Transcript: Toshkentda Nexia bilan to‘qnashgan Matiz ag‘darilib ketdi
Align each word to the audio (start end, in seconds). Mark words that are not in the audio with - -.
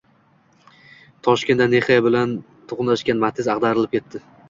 Toshkentda 1.27 1.69
Nexia 1.75 1.99
bilan 2.09 2.35
to‘qnashgan 2.75 3.25
Matiz 3.29 3.55
ag‘darilib 3.59 3.97
ketdi 3.99 4.29